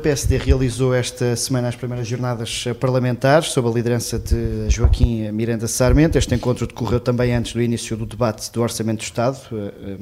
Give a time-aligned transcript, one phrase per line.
[0.00, 5.68] O PSD realizou esta semana as primeiras jornadas parlamentares sob a liderança de Joaquim Miranda
[5.68, 6.16] Sarmento.
[6.16, 9.98] Este encontro decorreu também antes do início do debate do Orçamento do Estado, eh, eh,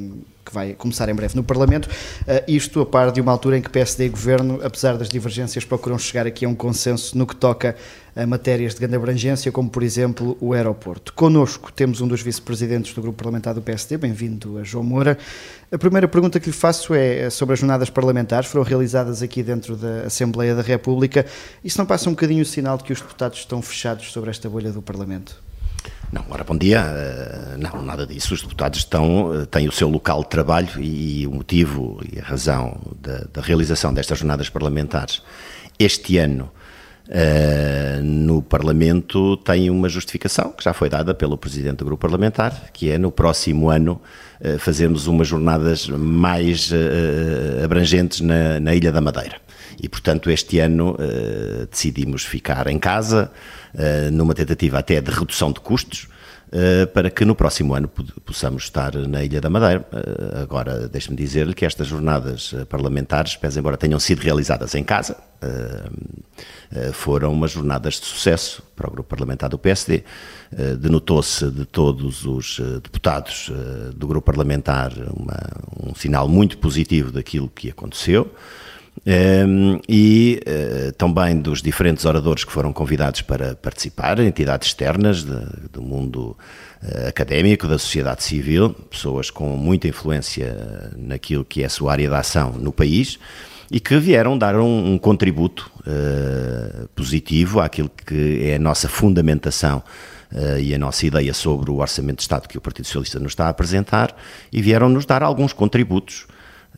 [0.48, 1.88] que vai começar em breve no Parlamento.
[2.26, 5.64] Eh, isto a par de uma altura em que PSD e Governo, apesar das divergências,
[5.64, 7.76] procuram chegar aqui a um consenso no que toca
[8.16, 11.12] a matérias de grande abrangência, como por exemplo o aeroporto.
[11.12, 15.18] Connosco temos um dos vice-presidentes do grupo parlamentar do PSD, bem-vindo a João Moura.
[15.70, 19.76] A primeira pergunta que lhe faço é sobre as jornadas parlamentares, foram realizadas aqui dentro
[19.76, 21.26] da Assembleia da República.
[21.62, 24.48] Isso não passa um bocadinho o sinal de que os deputados estão fechados sobre esta
[24.48, 25.47] bolha do Parlamento?
[26.10, 26.80] Não, ora, bom dia.
[26.80, 28.32] Eh, não, nada disso.
[28.32, 32.22] Os deputados estão, eh, têm o seu local de trabalho e, o motivo e a
[32.22, 35.22] razão da, da realização destas jornadas parlamentares
[35.78, 36.50] este ano
[37.08, 42.70] Uh, no Parlamento tem uma justificação que já foi dada pelo Presidente do Grupo Parlamentar,
[42.70, 43.98] que é no próximo ano
[44.58, 46.70] fazermos umas jornadas mais
[47.64, 49.36] abrangentes na, na, Ilha da Madeira.
[49.82, 50.98] E, portanto, este ano
[51.70, 53.32] decidimos ficar em casa,
[54.12, 56.08] numa tentativa até de redução de custos,
[56.48, 57.90] Uh, para que no próximo ano
[58.24, 59.86] possamos estar na Ilha da Madeira.
[59.92, 65.16] Uh, agora, deixe-me dizer-lhe que estas jornadas parlamentares, pese embora tenham sido realizadas em casa,
[66.94, 70.02] foram umas jornadas de sucesso para o grupo parlamentar do PSD.
[70.80, 73.50] Denotou-se de todos os deputados
[73.94, 75.38] do grupo parlamentar uma,
[75.88, 78.32] um sinal muito positivo daquilo que aconteceu.
[79.06, 85.38] Um, e uh, também dos diferentes oradores que foram convidados para participar, entidades externas de,
[85.72, 86.36] do mundo
[86.82, 92.08] uh, académico, da sociedade civil, pessoas com muita influência naquilo que é a sua área
[92.08, 93.18] de ação no país
[93.70, 99.82] e que vieram dar um, um contributo uh, positivo àquilo que é a nossa fundamentação
[100.30, 103.32] Uh, e a nossa ideia sobre o Orçamento de Estado que o Partido Socialista nos
[103.32, 104.14] está a apresentar
[104.52, 106.26] e vieram nos dar alguns contributos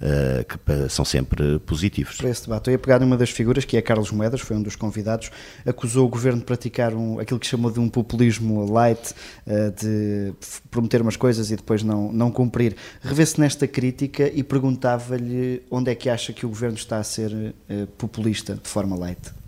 [0.00, 2.16] Uh, que são sempre positivos.
[2.16, 4.62] Para esse debate, eu ia pegar numa das figuras, que é Carlos Moedas, foi um
[4.62, 5.30] dos convidados,
[5.66, 9.14] acusou o governo de praticar um, aquilo que chamou de um populismo light,
[9.46, 10.32] uh, de
[10.70, 12.76] prometer umas coisas e depois não, não cumprir.
[13.02, 17.30] Revê-se nesta crítica e perguntava-lhe onde é que acha que o governo está a ser
[17.30, 19.39] uh, populista de forma light.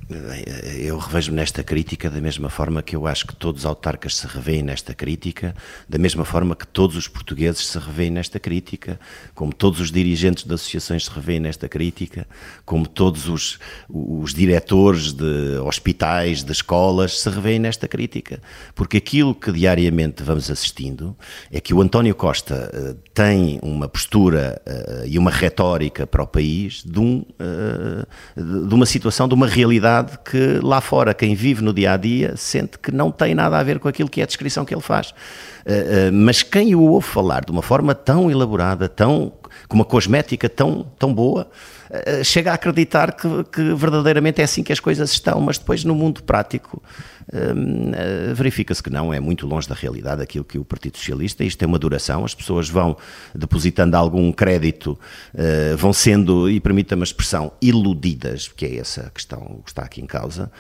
[0.78, 4.27] Eu revejo-me nesta crítica da mesma forma que eu acho que todos os autarcas se
[4.27, 5.55] revêem nesta crítica,
[5.89, 8.99] da mesma forma que todos os portugueses se revêem nesta crítica,
[9.34, 12.27] como todos os dirigentes de associações se revêem nesta crítica,
[12.65, 13.59] como todos os,
[13.89, 18.41] os diretores de hospitais, de escolas se revêem nesta crítica.
[18.75, 21.17] Porque aquilo que diariamente vamos assistindo
[21.51, 26.27] é que o António Costa uh, tem uma postura uh, e uma retórica para o
[26.27, 31.35] país de, um, uh, de uma situação, de uma realidade realidade que lá fora, quem
[31.35, 34.21] vive no dia a dia, sente que não tem nada a ver com aquilo que
[34.21, 35.11] é a descrição que ele faz.
[35.11, 39.33] Uh, uh, mas quem o ouve falar de uma forma tão elaborada, tão,
[39.69, 41.49] com uma cosmética tão, tão boa,
[41.92, 45.84] uh, chega a acreditar que, que verdadeiramente é assim que as coisas estão, mas depois
[45.84, 46.82] no mundo prático
[47.28, 51.58] uh, verifica-se que não, é muito longe da realidade aquilo que o Partido Socialista, isto
[51.58, 52.97] tem uma duração, as pessoas vão
[53.34, 54.98] depositando algum crédito,
[55.34, 59.82] uh, vão sendo, e permita-me a expressão, iludidas, que é essa a questão que está
[59.82, 60.50] aqui em causa,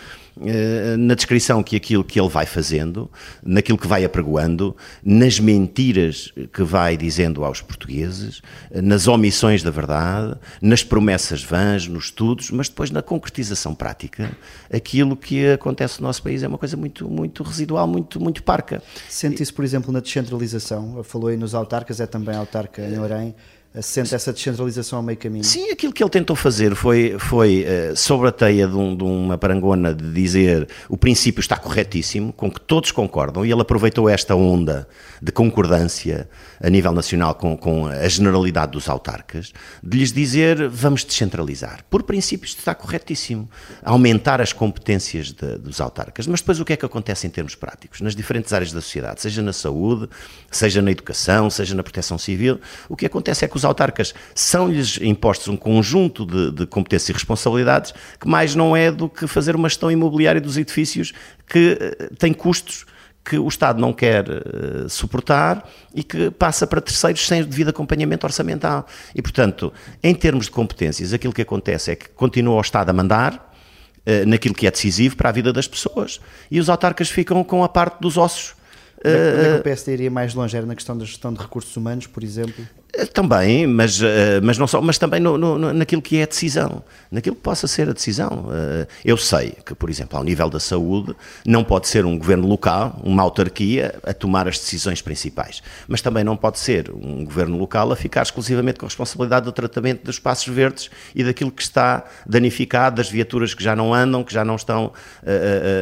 [0.98, 3.10] na descrição que aquilo que ele vai fazendo,
[3.44, 10.34] naquilo que vai apregoando, nas mentiras que vai dizendo aos portugueses, nas omissões da verdade,
[10.62, 14.36] nas promessas vãs, nos estudos, mas depois na concretização prática,
[14.72, 18.82] aquilo que acontece no nosso país é uma coisa muito, muito residual, muito, muito parca.
[19.08, 21.02] Sente isso, por exemplo, na descentralização?
[21.04, 23.34] Falou aí nos autarcas, é também autarca em Orem
[23.80, 25.44] sente essa descentralização ao meio caminho?
[25.44, 29.02] Sim, aquilo que ele tentou fazer foi, foi uh, sobre a teia de, um, de,
[29.02, 34.08] uma parangona de dizer o princípio está corretíssimo, com que todos concordam, e ele aproveitou
[34.08, 34.86] esta onda
[35.22, 36.28] de concordância
[36.60, 41.82] a nível nacional com, com a generalidade dos autarcas, de lhes dizer vamos descentralizar.
[41.88, 43.48] Por princípio isto está corretíssimo,
[43.82, 47.54] aumentar as competências de, dos autarcas, mas depois o que é que acontece em termos
[47.54, 48.00] práticos?
[48.00, 50.08] Nas diferentes áreas da sociedade, seja na saúde,
[50.50, 54.98] seja na educação, seja na proteção civil, o que acontece é que os autarcas são-lhes
[55.00, 59.56] impostos um conjunto de, de competências e responsabilidades que mais não é do que fazer
[59.56, 61.12] uma gestão imobiliária dos edifícios
[61.46, 62.86] que eh, tem custos
[63.24, 67.68] que o Estado não quer uh, suportar e que passa para terceiros sem o devido
[67.68, 68.84] acompanhamento orçamental.
[69.14, 69.72] E, portanto,
[70.02, 74.26] em termos de competências, aquilo que acontece é que continua o Estado a mandar uh,
[74.26, 76.20] naquilo que é decisivo para a vida das pessoas
[76.50, 78.56] e os autarcas ficam com a parte dos ossos
[79.04, 80.56] Onde é, que o PSD iria mais longe?
[80.56, 82.64] Era na questão da gestão de recursos humanos, por exemplo?
[82.94, 86.26] Eh, também, mas, eh, mas não só, mas também no, no, naquilo que é a
[86.26, 88.48] decisão, naquilo que possa ser a decisão.
[88.52, 91.16] Eh, eu sei que, por exemplo, ao nível da saúde,
[91.46, 96.22] não pode ser um governo local, uma autarquia, a tomar as decisões principais, mas também
[96.22, 100.16] não pode ser um governo local a ficar exclusivamente com a responsabilidade do tratamento dos
[100.16, 104.44] espaços verdes e daquilo que está danificado, das viaturas que já não andam, que já
[104.44, 104.92] não estão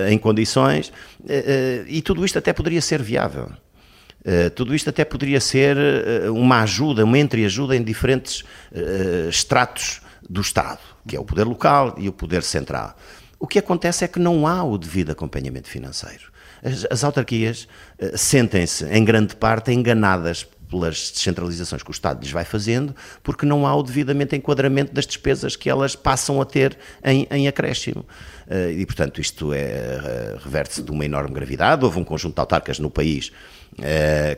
[0.08, 0.92] em condições,
[1.88, 3.50] e tudo isto até poderia ser viável.
[4.20, 10.02] Uh, tudo isto até poderia ser uh, uma ajuda, uma entreajuda em diferentes uh, estratos
[10.28, 12.94] do Estado, que é o poder local e o poder central.
[13.38, 16.30] O que acontece é que não há o devido acompanhamento financeiro.
[16.62, 17.66] As, as autarquias
[18.14, 23.66] sentem-se, em grande parte, enganadas pelas descentralizações que o Estado lhes vai fazendo, porque não
[23.66, 28.04] há o devidamente enquadramento das despesas que elas passam a ter em, em acréscimo.
[28.76, 31.82] E, portanto, isto é, reverte-se de uma enorme gravidade.
[31.82, 33.59] Houve um conjunto de autarcas no país eh,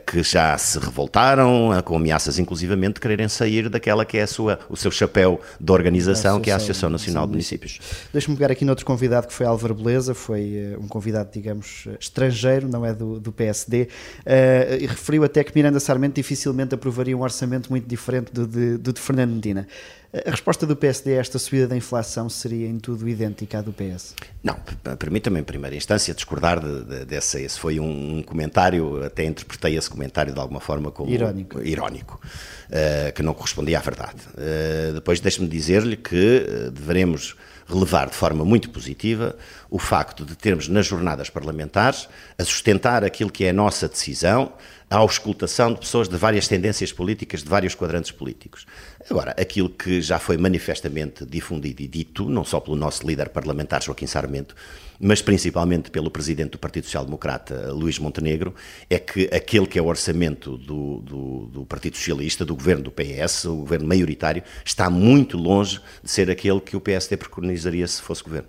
[0.07, 4.77] que já se revoltaram, com ameaças inclusivamente de quererem sair daquela que é sua, o
[4.77, 7.81] seu chapéu de organização, que é a Associação Nacional de Municípios.
[8.13, 12.69] Deixa-me pegar aqui noutro convidado que foi Álvaro Beleza, foi uh, um convidado, digamos, estrangeiro,
[12.69, 13.89] não é do, do PSD, uh,
[14.27, 18.77] eh, e referiu até que Miranda Sarmento dificilmente aprovaria um orçamento muito diferente do de,
[18.79, 19.67] do de Fernando Medina.
[20.15, 23.73] A resposta do PSD a esta subida da inflação seria em tudo idêntica à do
[23.73, 24.15] PS?
[24.43, 24.59] Não,
[24.99, 27.41] permita-me em primeira instância discordar de, de, dessa.
[27.41, 32.21] Esse foi um, um, comentário, até interpretei esse comentário de alguma forma como irónico, irónico
[32.69, 34.19] uh, que não correspondia à verdade.
[34.35, 37.35] Uh, depois deixe-me dizer-lhe que uh, devemos
[37.67, 39.35] relevar de forma muito positiva
[39.73, 44.53] o facto de termos nas jornadas parlamentares a sustentar aquilo que é a nossa decisão,
[44.91, 48.67] a auscultação de pessoas de várias tendências políticas, de vários quadrantes políticos.
[49.09, 53.83] Agora, aquilo que já foi manifestamente difundido e dito, não só pelo nosso líder parlamentar
[53.83, 54.55] Joaquim Sarmento,
[55.01, 58.55] mas principalmente pelo presidente do Partido Social Democrata, Luís Montenegro,
[58.91, 62.91] é que aquele que é o orçamento do, do, do, Partido Socialista, do governo do
[62.91, 68.03] PS, o governo maioritário, está muito longe de ser aquele que o PSD preconizaria se
[68.03, 68.49] fosse governo.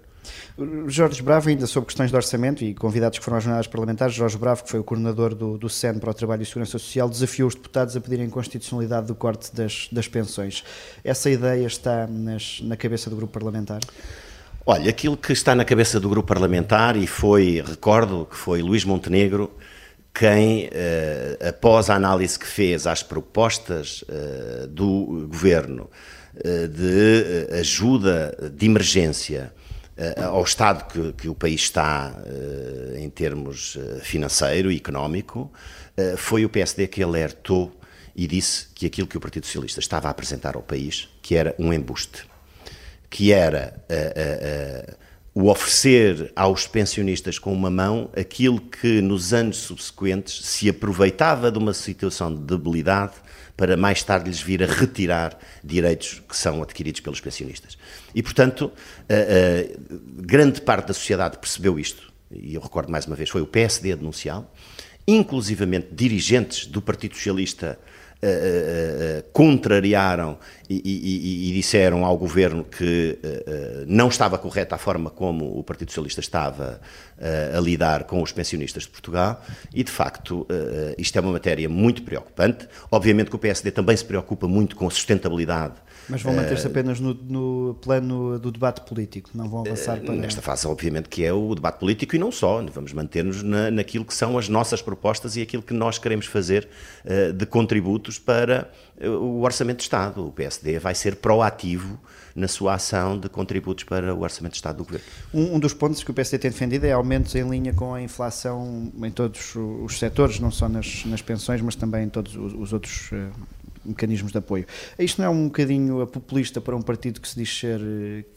[0.87, 4.37] Jorge Bravo, ainda sobre questões de orçamento e convidados que foram às jornadas parlamentares, Jorge
[4.37, 5.67] Bravo, que foi o coordenador do, do
[5.99, 9.89] para o Trabalho e Segurança Social, desafiou os deputados a pedirem constitucionalidade do corte das,
[9.91, 10.63] das pensões.
[11.03, 13.79] Essa ideia está nas, na cabeça do grupo parlamentar?
[14.65, 18.85] Olha, aquilo que está na cabeça do grupo parlamentar, e foi, recordo que foi Luís
[18.85, 19.51] Montenegro,
[20.13, 25.89] quem, eh, após a análise que fez às propostas eh, do governo
[26.35, 29.51] eh, de ajuda de emergência
[30.17, 35.51] ao estado que, que, o país está uh, em termos financeiro e económico,
[36.17, 37.71] foi o PSD que alertou
[38.15, 41.53] e disse que aquilo que o Partido Socialista estava a apresentar ao país, que era
[41.59, 42.25] um embuste,
[43.09, 43.75] que era
[45.35, 51.57] o oferecer aos pensionistas com uma mão aquilo que nos anos subsequentes se aproveitava de
[51.57, 53.13] uma situação de debilidade
[53.55, 57.77] para mais tarde lhes vir a retirar direitos que são adquiridos pelos pensionistas.
[58.13, 58.71] E, portanto,
[60.17, 63.93] grande parte da sociedade percebeu isto, e eu recordo mais uma vez, foi o PSD
[63.93, 64.47] a denunciá-lo,
[65.07, 67.77] inclusivamente dirigentes do Partido Socialista
[68.23, 70.37] uh, uh, contrariaram
[70.69, 73.19] e, e, e, disseram ao governo que
[73.85, 76.79] não estava correta a forma como o Partido Socialista estava
[77.55, 79.43] a lidar com os pensionistas de Portugal
[79.73, 80.47] e, de facto,
[80.97, 82.67] isto é uma matéria muito preocupante.
[82.89, 85.75] Obviamente que o PSD também se preocupa muito com a sustentabilidade
[86.07, 90.13] mas vão manter-se apenas no, no, plano do debate político, não vão avançar para.
[90.13, 92.61] Nesta fase, obviamente, que é o debate político e não só.
[92.63, 96.67] Vamos manter-nos na, naquilo que são as nossas propostas e aquilo que nós queremos fazer
[97.05, 100.27] uh, de contributos para uh, o Orçamento de Estado.
[100.27, 101.99] O PSD vai ser proativo
[102.35, 105.05] na sua ação de contributos para o Orçamento de Estado do Governo.
[105.33, 108.01] Um, um dos pontos que o PSD tem defendido é aumentos em linha com a
[108.01, 112.53] inflação em todos os setores, não só nas, nas pensões, mas também em todos os,
[112.53, 113.31] os outros uh,
[113.85, 114.65] mecanismos de apoio.
[114.97, 117.79] Isto não é um bocadinho populista para um partido que se diz ser,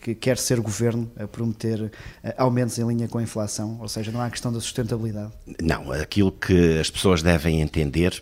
[0.01, 1.91] que quer ser governo, a prometer
[2.23, 3.79] eh, aumentos em linha com a inflação?
[3.81, 5.33] Ou seja, não há questão da sustentabilidade?
[5.63, 8.21] Não, aquilo que as pessoas devem entender,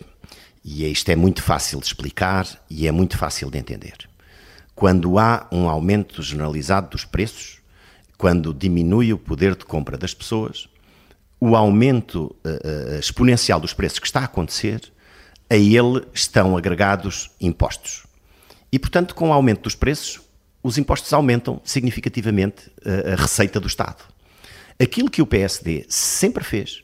[0.67, 4.09] e isto é muito fácil de explicar e é muito fácil de entender.
[4.73, 7.59] Quando há um aumento generalizado dos preços,
[8.17, 10.67] quando diminui o poder de compra das pessoas,
[11.39, 14.91] o aumento uh, exponencial dos preços que está a acontecer
[15.47, 18.07] a ele estão agregados impostos.
[18.71, 20.19] E, portanto, com o aumento dos preços,
[20.63, 24.03] os impostos aumentam significativamente a, a receita do Estado.
[24.79, 26.83] Aquilo que o PSD sempre fez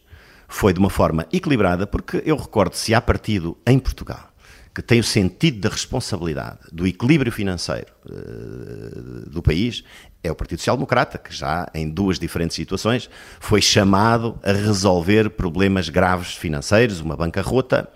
[0.51, 4.31] foi de uma forma equilibrada, porque eu recordo se há partido em Portugal
[4.73, 9.83] que tem o sentido da responsabilidade do equilíbrio financeiro uh, do país,
[10.23, 15.31] é o Partido Social Democrata, que já em duas diferentes situações foi chamado a resolver
[15.31, 17.89] problemas graves financeiros, uma bancarrota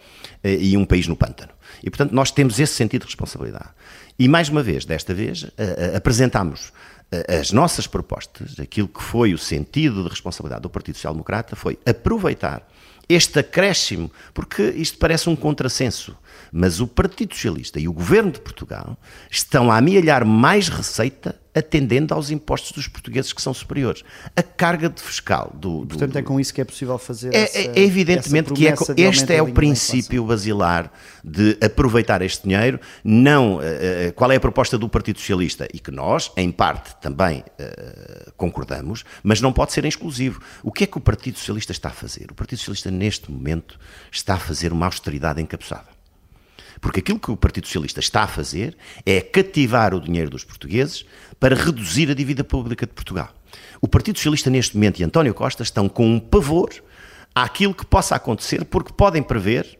[0.43, 1.51] e um país no pântano.
[1.81, 3.69] E, portanto, nós temos esse sentido de responsabilidade.
[4.17, 5.45] E, mais uma vez, desta vez,
[5.95, 6.73] apresentámos
[7.27, 11.77] as nossas propostas, aquilo que foi o sentido de responsabilidade do Partido Social Democrata, foi
[11.85, 12.67] aproveitar
[13.07, 16.17] este acréscimo, porque isto parece um contrassenso,
[16.51, 18.97] mas o Partido Socialista e o Governo de Portugal
[19.29, 24.03] estão a amealhar mais receita atendendo aos impostos dos portugueses que são superiores.
[24.35, 25.85] A carga de fiscal do.
[25.85, 27.33] do Portanto, é com isso que é possível fazer.
[27.33, 30.91] É, essa, é evidentemente que é, este é o princípio basilar
[31.23, 32.79] de aproveitar este dinheiro.
[33.03, 33.57] Não.
[33.57, 35.67] Uh, qual é a proposta do Partido Socialista?
[35.73, 40.41] E que nós, em parte, também uh, concordamos, mas não pode ser exclusivo.
[40.61, 42.27] O que é que o Partido Socialista está a fazer?
[42.31, 43.79] O Partido Socialista, neste momento,
[44.11, 45.94] está a fazer uma austeridade encabeçada.
[46.85, 48.77] Porque aquilo que o Partido Socialista está a fazer
[49.07, 51.03] é cativar o dinheiro dos portugueses
[51.39, 53.33] para reduzir a dívida pública de Portugal.
[53.81, 56.69] O Partido Socialista, neste momento, e António Costa estão com um pavor
[57.33, 59.79] àquilo que possa acontecer, porque podem prever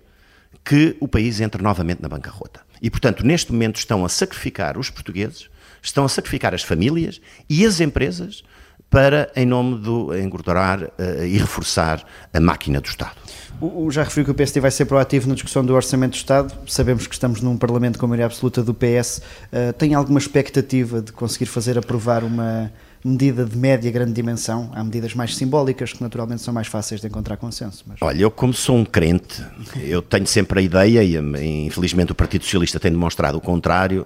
[0.64, 2.62] que o país entre novamente na bancarrota.
[2.82, 5.48] E, portanto, neste momento estão a sacrificar os portugueses,
[5.84, 8.44] estão a sacrificar as famílias e as empresas
[8.90, 13.16] para, em nome do engordurar uh, e reforçar a máquina do Estado.
[13.60, 16.18] O, o, já referiu que o PSD vai ser proativo na discussão do Orçamento do
[16.18, 16.54] Estado.
[16.68, 19.18] Sabemos que estamos num Parlamento com maioria absoluta do PS.
[19.18, 22.72] Uh, eh, tem alguma expectativa de conseguir fazer aprovar uma
[23.04, 24.72] medida de média grande dimensão?
[24.74, 27.84] Há medidas mais simbólicas que naturalmente são mais fáceis de encontrar consenso.
[27.88, 27.98] Mas...
[28.02, 29.44] Olha, eu como sou um crente,
[29.78, 34.06] eu tenho sempre a ideia, e infelizmente o Partido Socialista tem demonstrado o contrário,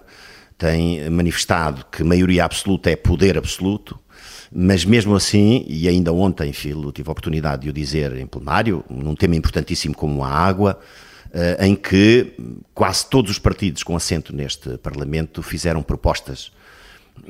[0.58, 3.98] tem manifestado que maioria absoluta é poder absoluto,
[4.52, 8.84] mas mesmo assim, e ainda ontem, Filo, tive a oportunidade de o dizer em plenário,
[8.90, 10.80] num tema importantíssimo como a água,
[11.32, 12.34] eh, em que
[12.74, 16.52] quase todos os partidos com assento neste Parlamento fizeram propostas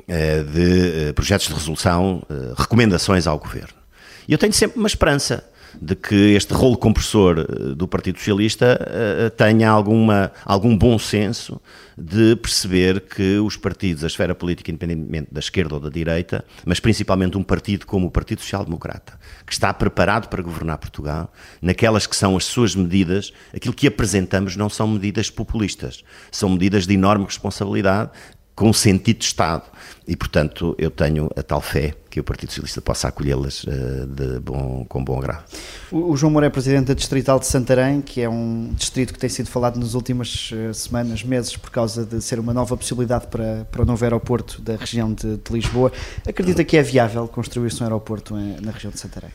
[0.07, 2.23] eh, de eh, projetos de resolução,
[2.57, 3.77] recomendações ao Governo.
[4.25, 5.48] E eu tenho sempre uma esperança
[5.79, 11.61] de que este rolo compressor eh, do Partido Socialista uh, tenha alguma, algum bom senso
[11.97, 16.79] de perceber que os partidos, a esfera política, independentemente da esquerda ou da direita, mas
[16.79, 22.07] principalmente um partido como o Partido Social Democrata, que está preparado para governar Portugal, naquelas
[22.07, 26.93] que são as suas medidas, aquilo que apresentamos não são medidas populistas, são medidas de
[26.93, 28.11] enorme responsabilidade
[28.59, 29.63] com sentido de Estado.
[30.05, 34.85] E, portanto, eu tenho a tal fé que o Partido Socialista possa acolhê-las uh, bom,
[34.89, 35.45] com bom grado.
[35.89, 39.29] O, João Moura é presidente da Distrital de Santarém, que é um distrito que tem
[39.29, 43.65] sido falado nas últimas uh, semanas, meses, por causa de ser uma nova possibilidade para,
[43.71, 45.93] para o novo aeroporto da região de, de Lisboa.
[46.27, 49.31] Acredita que é viável construir-se um aeroporto em, na região de Santarém?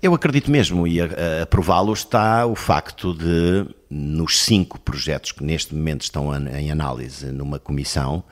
[0.00, 1.08] Eu acredito mesmo, e a,
[1.42, 7.26] a, prová-lo está o facto de, nos cinco projetos que neste momento estão em análise
[7.32, 8.22] numa comissão,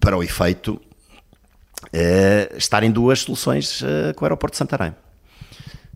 [0.00, 0.80] para o efeito,
[1.84, 4.90] uh, estarem duas soluções uh, com o aeroporto de Santarém.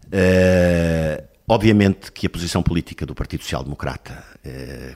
[0.07, 4.25] Uh, obviamente que a posição política do Partido Social Democrata,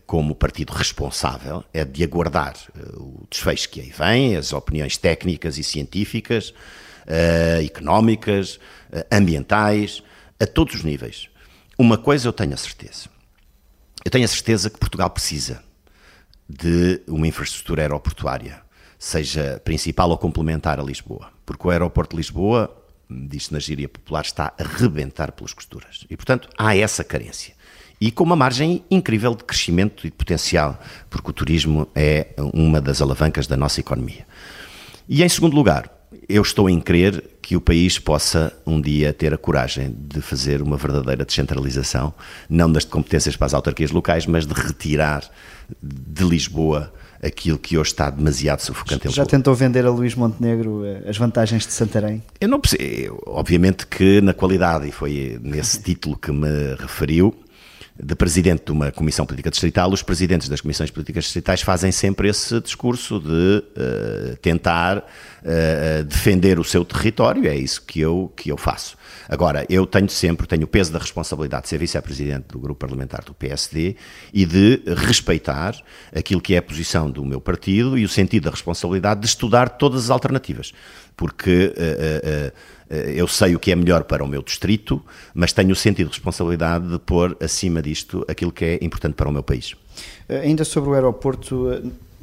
[0.07, 2.55] como partido responsável, é de aguardar
[2.97, 6.55] o desfecho que aí vem, as opiniões técnicas e científicas,
[7.65, 8.59] económicas,
[9.11, 10.03] ambientais,
[10.41, 11.29] a todos os níveis.
[11.79, 13.09] Uma coisa eu tenho a certeza.
[14.05, 15.63] Eu tenho a certeza que Portugal precisa
[16.49, 18.65] de uma infraestrutura aeroportuária
[19.05, 21.31] seja principal ou complementar a Lisboa.
[21.45, 22.75] Porque o aeroporto de Lisboa,
[23.11, 26.07] diz-se na gíria popular, está a rebentar pelas costuras.
[26.09, 27.55] E, portanto, há essa carência.
[28.01, 30.81] E com uma margem incrível de crescimento e de potencial,
[31.11, 34.27] porque o turismo é uma das alavancas da nossa economia.
[35.07, 35.91] E, em segundo lugar,
[36.29, 40.63] eu estou em crer que o país possa um dia ter a coragem de fazer
[40.63, 42.13] uma verdadeira descentralização,
[42.49, 45.23] não das competências para as autarquias locais, mas de retirar
[45.83, 46.93] de Lisboa
[47.23, 49.09] aquilo que hoje está demasiado sufocante.
[49.11, 52.23] Já tentou vender a Luís Montenegro eh, as vantagens de Santarém?
[52.41, 53.23] Eu não percebo.
[53.27, 57.35] Obviamente que na qualidade, e foi nesse título que me referiu,
[57.97, 62.29] de presidente de uma comissão política distrital, os presidentes das comissões políticas distritais fazem sempre
[62.29, 68.51] esse discurso de uh, tentar uh, defender o seu território, é isso que eu, que
[68.51, 68.97] eu faço.
[69.29, 73.23] Agora, eu tenho sempre, tenho o peso da responsabilidade de ser vice-presidente do grupo parlamentar
[73.25, 73.95] do PSD
[74.33, 75.77] e de respeitar
[76.15, 79.69] aquilo que é a posição do meu partido e o sentido da responsabilidade de estudar
[79.69, 80.73] todas as alternativas,
[81.17, 85.03] porque uh, eu sei o que é melhor para o meu distrito,
[85.35, 89.29] mas tenho o sentido de responsabilidade de pôr acima disto aquilo que é importante para
[89.29, 89.75] o meu país.
[90.29, 91.69] Ainda sobre o aeroporto,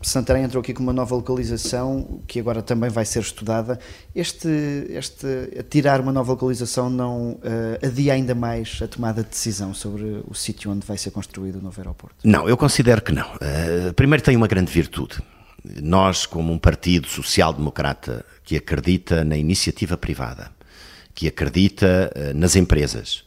[0.01, 3.79] Santarém entrou aqui com uma nova localização que agora também vai ser estudada.
[4.15, 4.47] Este,
[4.89, 10.23] este tirar uma nova localização não uh, adia ainda mais a tomada de decisão sobre
[10.27, 12.15] o sítio onde vai ser construído o novo aeroporto?
[12.23, 13.27] Não, eu considero que não.
[13.35, 15.19] Uh, primeiro tem uma grande virtude.
[15.63, 20.51] Nós, como um partido social-democrata que acredita na iniciativa privada,
[21.13, 23.23] que acredita uh, nas empresas,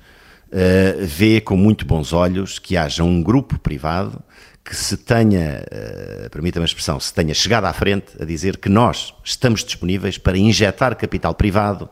[0.48, 4.22] uh, vê com muito bons olhos que haja um grupo privado
[4.64, 8.68] que se tenha, uh, permita-me a expressão, se tenha chegado à frente a dizer que
[8.68, 11.88] nós estamos disponíveis para injetar capital privado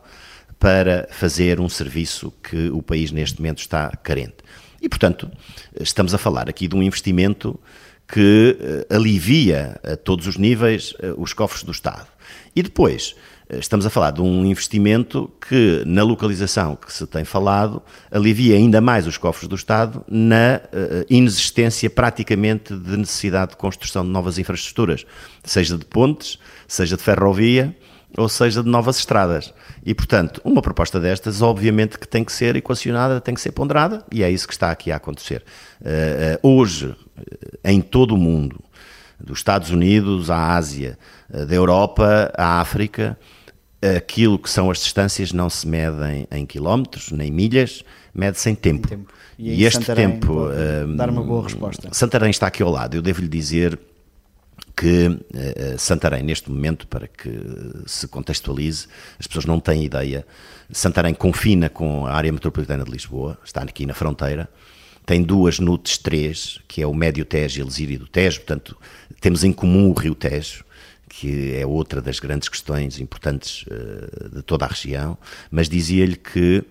[0.59, 4.37] para fazer um serviço que o país neste momento está carente.
[4.81, 5.31] E, portanto,
[5.79, 7.59] estamos a falar aqui de um investimento
[8.07, 8.57] que
[8.89, 12.07] uh, alivia a todos os níveis uh, os cofres do Estado.
[12.55, 13.15] E depois,
[13.49, 17.81] uh, estamos a falar de um investimento que, na localização que se tem falado,
[18.11, 20.61] alivia ainda mais os cofres do Estado na
[21.09, 25.05] inexistência praticamente de necessidade de construção de novas infraestruturas,
[25.43, 27.75] seja de pontes, seja de ferrovia,
[28.17, 29.53] ou seja, de novas estradas.
[29.85, 34.05] E, portanto, uma proposta destas, obviamente, que tem que ser equacionada, tem que ser ponderada,
[34.11, 35.43] e é isso que está aqui a acontecer.
[35.81, 36.95] Uh, uh, hoje,
[37.63, 38.59] em todo o mundo,
[39.19, 40.97] dos Estados Unidos à Ásia,
[41.29, 43.17] uh, da Europa à África,
[43.97, 48.87] aquilo que são as distâncias não se medem em quilómetros, nem milhas, mede-se em tempo.
[48.87, 49.11] tempo.
[49.37, 50.47] E, e este Santarém tempo...
[50.95, 51.89] dar uma boa resposta.
[51.91, 53.77] Santarém está aqui ao lado, eu devo-lhe dizer
[54.83, 57.29] que uh, Santarém, neste momento, para que
[57.85, 58.85] se contextualize,
[59.17, 60.27] as pessoas não têm ideia,
[60.69, 64.49] Santarém confina com a área metropolitana de Lisboa, está aqui na fronteira,
[65.05, 68.77] tem duas NUTs, três, que é o Médio Tejo e a Lesíria do Tejo, portanto,
[69.21, 70.65] temos em comum o Rio Tejo,
[71.07, 75.17] que é outra das grandes questões importantes uh, de toda a região,
[75.49, 76.61] mas dizia-lhe que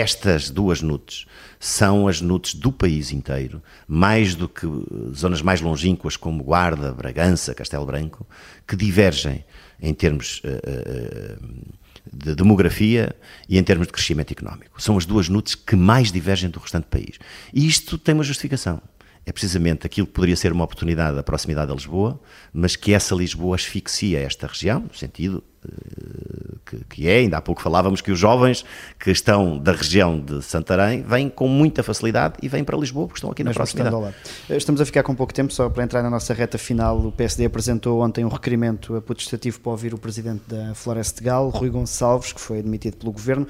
[0.00, 1.26] estas duas NUTs
[1.58, 4.66] são as NUTs do país inteiro, mais do que
[5.14, 8.26] zonas mais longínquas como Guarda, Bragança, Castelo Branco,
[8.66, 9.44] que divergem
[9.80, 11.64] em termos uh, uh,
[12.10, 13.14] de demografia
[13.46, 14.80] e em termos de crescimento económico.
[14.82, 17.18] São as duas NUTs que mais divergem do restante país.
[17.52, 18.80] E isto tem uma justificação
[19.26, 22.18] é precisamente aquilo que poderia ser uma oportunidade da proximidade a Lisboa,
[22.52, 27.40] mas que essa Lisboa asfixia esta região, no sentido uh, que, que, é, ainda há
[27.40, 28.64] pouco falávamos que os jovens
[28.98, 33.18] que estão da região de Santarém vêm com muita facilidade e vêm para Lisboa porque
[33.18, 34.14] estão aqui na proximidade.
[34.48, 37.44] Estamos a ficar com pouco tempo, só para entrar na nossa reta final, o PSD
[37.44, 42.32] apresentou ontem um requerimento putestativo para ouvir o presidente da Floresta de Gal, Rui Gonçalves,
[42.32, 43.46] que foi admitido pelo governo.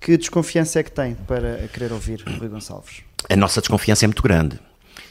[0.00, 3.02] Que desconfiança é que tem para querer ouvir Rui Gonçalves?
[3.30, 4.58] A nossa desconfiança é muito grande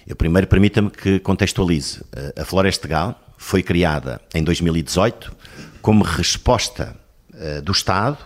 [0.08, 2.02] eu primeiro permita-me que contextualize.
[2.36, 5.36] A Floresta Gal foi criada em 2018
[5.82, 6.96] como resposta
[7.34, 8.18] uh, do Estado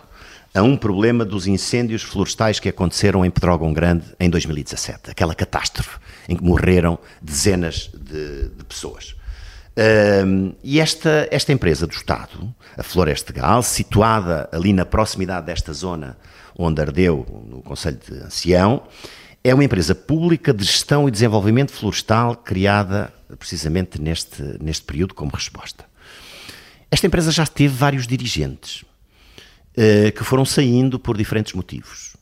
[0.54, 5.98] a um problema dos incêndios florestais que aconteceram em Pedrógão Grande em 2017, aquela catástrofe
[6.28, 9.14] em que morreram dezenas de, de pessoas.
[9.76, 15.72] Uh, e esta, esta empresa do Estado, a Floresta Gal, situada ali na proximidade desta
[15.72, 16.16] zona
[16.58, 18.82] onde ardeu, no Conselho de Ancião,
[19.48, 25.30] é uma empresa pública de gestão e desenvolvimento florestal criada precisamente neste, neste período como
[25.32, 25.84] resposta.
[26.90, 32.16] Esta empresa já teve vários dirigentes uh, que foram saindo por diferentes motivos.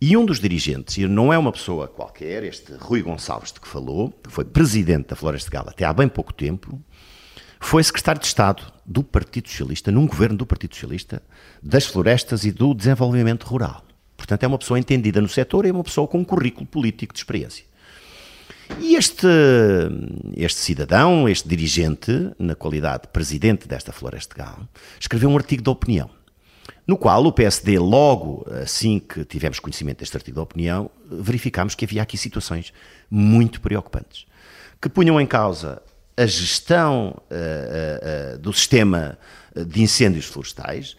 [0.00, 3.68] E um dos dirigentes, e não é uma pessoa qualquer, este Rui Gonçalves de que
[3.68, 6.82] falou, que foi presidente da Floresta de Gala até há bem pouco tempo,
[7.60, 11.22] foi secretário de Estado do Partido Socialista, num governo do Partido Socialista,
[11.62, 13.84] das florestas e do desenvolvimento rural.
[14.24, 17.12] Portanto, é uma pessoa entendida no setor e é uma pessoa com um currículo político
[17.12, 17.62] de experiência.
[18.80, 19.26] E este,
[20.34, 24.66] este cidadão, este dirigente, na qualidade de presidente desta Floresta de Gal,
[24.98, 26.08] escreveu um artigo de opinião,
[26.86, 31.84] no qual o PSD, logo assim que tivemos conhecimento deste artigo de opinião, verificámos que
[31.84, 32.72] havia aqui situações
[33.10, 34.24] muito preocupantes,
[34.80, 35.82] que punham em causa
[36.16, 39.18] a gestão uh, uh, uh, do sistema
[39.54, 40.96] de incêndios florestais,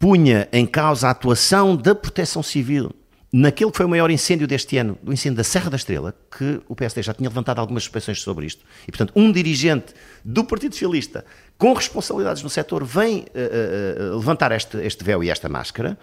[0.00, 2.90] punha em causa a atuação da Proteção Civil
[3.32, 6.60] naquele que foi o maior incêndio deste ano, do incêndio da Serra da Estrela, que
[6.68, 10.72] o PSD já tinha levantado algumas suspeições sobre isto, e portanto um dirigente do Partido
[10.72, 11.24] Socialista
[11.56, 15.96] com responsabilidades no setor vem uh, uh, levantar este, este véu e esta máscara,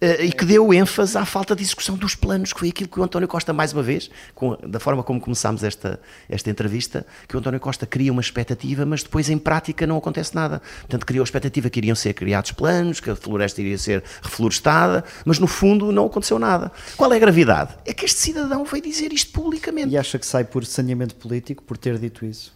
[0.00, 3.02] e que deu ênfase à falta de execução dos planos, que foi aquilo que o
[3.02, 7.38] António Costa, mais uma vez, com, da forma como começámos esta, esta entrevista, que o
[7.38, 10.60] António Costa cria uma expectativa, mas depois em prática não acontece nada.
[10.80, 15.04] Portanto, criou a expectativa que iriam ser criados planos, que a floresta iria ser reflorestada,
[15.24, 16.70] mas no fundo não aconteceu nada.
[16.96, 17.74] Qual é a gravidade?
[17.84, 19.88] É que este cidadão veio dizer isto publicamente.
[19.92, 22.52] E acha que sai por saneamento político por ter dito isso?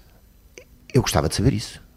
[0.93, 1.88] Eu gostava de saber isso.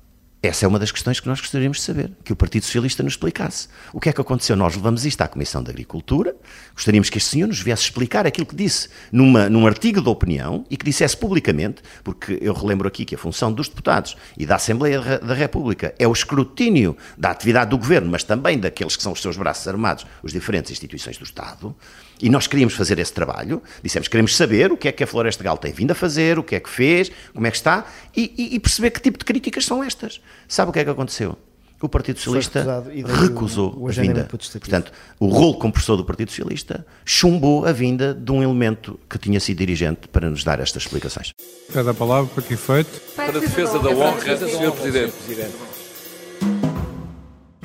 [0.44, 3.14] Essa é uma das questões que nós gostaríamos de saber, que o Partido Socialista nos
[3.14, 3.68] explicasse.
[3.94, 4.56] O que é que aconteceu?
[4.56, 6.36] Nós levamos isto à Comissão de Agricultura,
[6.74, 10.66] gostaríamos que este senhor nos viesse explicar aquilo que disse numa, num artigo de opinião
[10.68, 14.56] e que dissesse publicamente, porque eu relembro aqui que a função dos deputados e da
[14.56, 19.12] Assembleia da República é o escrutínio da atividade do Governo, mas também daqueles que são
[19.12, 21.76] os seus braços armados, os diferentes instituições do Estado,
[22.22, 25.08] e nós queríamos fazer esse trabalho, dissemos que queremos saber o que é que a
[25.08, 27.86] Floresta Gal tem vindo a fazer, o que é que fez, como é que está,
[28.16, 30.22] e, e, e perceber que tipo de críticas são estas.
[30.48, 31.38] Sabe o que é que aconteceu?
[31.82, 32.84] o Partido Socialista
[33.24, 34.28] recusou o, o a vinda.
[34.30, 39.40] Portanto, o rolo compressor do Partido Socialista chumbou a vinda de um elemento que tinha
[39.40, 41.34] sido dirigente para nos dar estas explicações.
[41.74, 43.02] Cada palavra para que efeito?
[43.16, 44.72] Para a defesa da honra, Sr.
[44.74, 45.14] Presidente.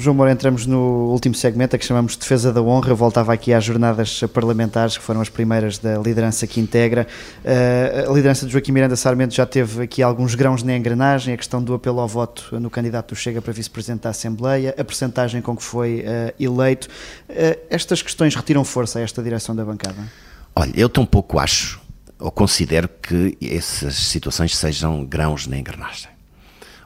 [0.07, 2.91] João Moura, entramos no último segmento, a que chamamos de Defesa da Honra.
[2.91, 7.09] Eu voltava aqui às jornadas parlamentares, que foram as primeiras da liderança que integra.
[7.45, 11.37] Uh, a liderança de Joaquim Miranda Sarmento já teve aqui alguns grãos na engrenagem, a
[11.37, 15.43] questão do apelo ao voto no candidato do Chega para vice-presidente da Assembleia, a percentagem
[15.43, 16.87] com que foi uh, eleito.
[17.29, 19.99] Uh, estas questões retiram força a esta direção da bancada?
[20.55, 21.81] Olha, eu tampouco acho,
[22.21, 26.11] ou considero que essas situações sejam grãos na engrenagem.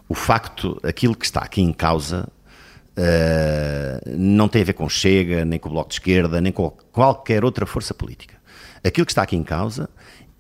[0.09, 2.27] O facto, aquilo que está aqui em causa
[3.01, 6.69] Uh, não tem a ver com Chega, nem com o Bloco de Esquerda, nem com
[6.93, 8.37] qualquer outra força política.
[8.85, 9.89] Aquilo que está aqui em causa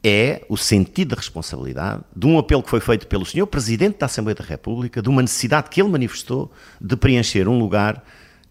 [0.04, 4.06] é o sentido de responsabilidade de um apelo que foi feito pelo senhor Presidente da
[4.06, 8.04] Assembleia da República, de uma necessidade que ele manifestou de preencher um lugar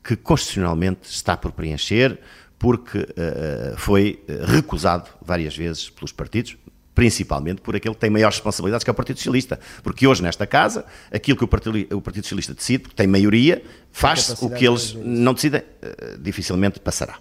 [0.04, 2.20] que constitucionalmente está por preencher,
[2.58, 6.58] porque uh, foi recusado várias vezes pelos partidos,
[7.00, 9.58] principalmente por aquele que tem maiores responsabilidades, que é o Partido Socialista.
[9.82, 13.64] Porque hoje, nesta casa, aquilo que o Partido, o Partido Socialista decide, porque tem maioria,
[13.90, 17.18] faz o que eles não decidem, eh, dificilmente passará.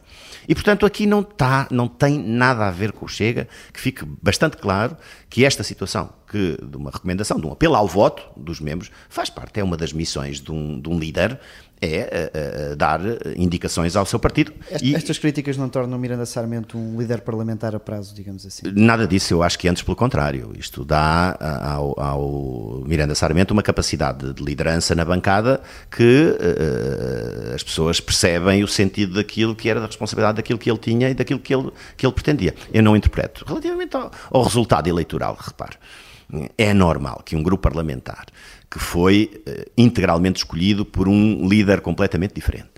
[0.49, 4.05] E, portanto, aqui não, está, não tem nada a ver com o Chega, que fique
[4.21, 4.97] bastante claro
[5.31, 9.31] que esta situação que, de uma recomendação, de um apelo ao voto dos membros, faz
[9.31, 11.39] parte, é uma das missões de um, de um líder
[11.81, 12.31] é
[12.69, 13.01] uh, uh, dar
[13.37, 14.53] indicações ao seu partido.
[14.83, 18.63] e, estas críticas não tornam Miranda Sarmento um líder parlamentar a prazo, digamos assim?
[18.75, 20.53] Nada disso, eu acho que antes pelo contrário.
[20.59, 25.61] Isto dá ao, ao Miranda Sarmento uma capacidade de liderança na bancada
[25.91, 30.79] que uh, as pessoas percebem o sentido daquilo que era da responsabilidade daquilo que ele
[30.79, 32.55] tinha e daquilo que ele, que ele pretendia.
[32.73, 33.45] Eu não interpreto.
[33.47, 35.77] Relativamente ao, ao resultado eleitoral, repare,
[36.57, 38.27] é normal que um grupo parlamentar
[38.71, 42.71] que foi uh, integralmente escolhido por um líder completamente diferente,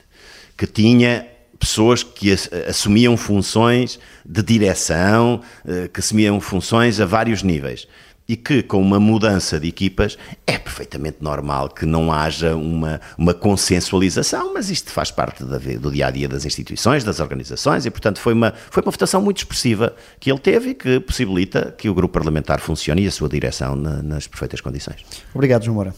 [0.56, 1.26] que tinha
[1.58, 2.32] pessoas que
[2.68, 7.86] assumiam funções de direção, uh, que assumiam funções a vários níveis
[8.30, 10.16] e que com uma mudança de equipas
[10.46, 15.90] é perfeitamente normal que não haja uma, uma consensualização, mas isto faz parte da, do
[15.90, 19.38] dia a dia das instituições, das organizações e, portanto, foi uma, foi uma votação muito
[19.38, 23.28] expressiva que ele teve e que possibilita que o grupo parlamentar funcione e a sua
[23.28, 25.04] direção na, nas perfeitas condições.
[25.34, 25.92] Obrigado, João Moura.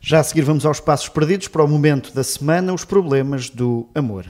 [0.00, 3.86] Já a seguir vamos aos passos perdidos para o momento da semana, os problemas do
[3.94, 4.24] amor.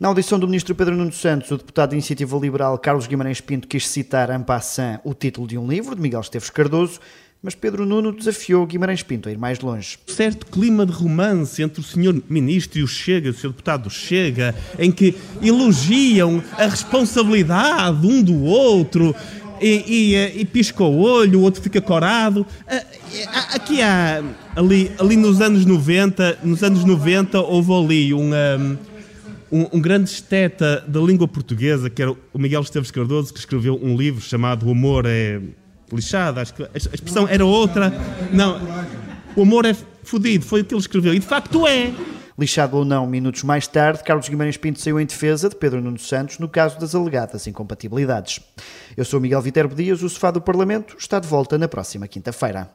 [0.00, 3.68] Na audição do ministro Pedro Nuno Santos, o deputado de Iniciativa Liberal Carlos Guimarães Pinto
[3.68, 6.98] quis citar en passant o título de um livro de Miguel Esteves Cardoso,
[7.42, 9.98] mas Pedro Nuno desafiou Guimarães Pinto a ir mais longe.
[10.06, 14.54] Certo clima de romance entre o senhor ministro e o Chega, o senhor deputado Chega,
[14.78, 19.14] em que elogiam a responsabilidade um do outro
[19.60, 22.46] e, e, e pisca o olho, o outro fica corado.
[23.52, 24.24] Aqui há,
[24.56, 28.78] ali, ali nos anos 90, nos anos 90 houve ali um,
[29.50, 33.78] um, um, grande esteta da língua portuguesa, que era o Miguel Esteves Cardoso, que escreveu
[33.82, 35.40] um livro chamado O Amor é
[35.92, 37.92] Lixado, acho que a expressão era outra.
[38.32, 38.60] Não,
[39.34, 41.92] o amor é fodido, foi o que ele escreveu, e de facto é.
[42.38, 45.98] Lixado ou não, minutos mais tarde, Carlos Guimarães Pinto saiu em defesa de Pedro Nuno
[45.98, 48.40] Santos no caso das alegadas incompatibilidades.
[48.96, 52.70] Eu sou Miguel Viterbo Dias, o Sofá do Parlamento está de volta na próxima quinta-feira.